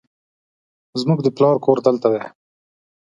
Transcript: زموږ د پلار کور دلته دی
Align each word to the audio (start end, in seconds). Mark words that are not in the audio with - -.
زموږ 1.01 1.19
د 1.23 1.27
پلار 1.37 1.55
کور 1.65 1.77
دلته 1.87 2.07
دی 2.13 2.23